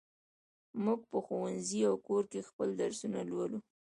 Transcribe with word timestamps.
موږ 0.83 0.99
په 1.11 1.17
ښوونځي 1.25 1.79
او 1.89 1.95
کور 2.07 2.23
کې 2.31 2.47
خپل 2.49 2.69
درسونه 2.81 3.19
لولو. 3.29 3.59